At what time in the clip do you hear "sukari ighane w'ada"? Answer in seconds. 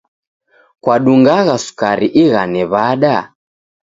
1.65-3.15